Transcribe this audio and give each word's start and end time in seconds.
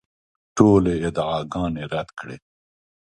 ټولې 0.55 0.93
ادعاګانې 1.07 1.83
رد 1.91 2.09
کړې. 2.19 2.37